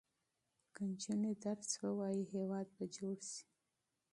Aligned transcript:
که 0.73 0.81
نجونې 0.89 1.33
درس 1.43 1.69
ووايي، 1.83 2.23
هېواد 2.33 2.67
به 2.75 2.85
جوړ 2.95 3.17
شي. 3.31 3.41